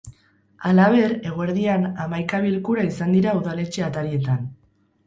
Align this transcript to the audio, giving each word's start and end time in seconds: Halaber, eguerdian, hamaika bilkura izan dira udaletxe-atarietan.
Halaber, 0.69 1.13
eguerdian, 1.31 1.85
hamaika 2.07 2.43
bilkura 2.47 2.87
izan 2.91 3.17
dira 3.19 3.39
udaletxe-atarietan. 3.43 4.47